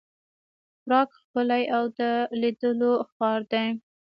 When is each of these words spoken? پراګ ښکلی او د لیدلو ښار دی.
پراګ 0.83 1.09
ښکلی 1.21 1.63
او 1.75 1.83
د 1.99 1.99
لیدلو 2.41 2.93
ښار 3.13 3.41
دی. 3.51 3.67